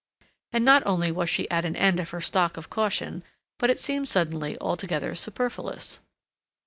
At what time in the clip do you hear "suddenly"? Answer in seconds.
4.09-4.57